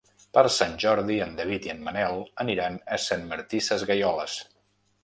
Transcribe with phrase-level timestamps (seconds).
[0.35, 4.43] Per Sant Jordi en David i en Manel aniran a Sant Martí Sesgueioles.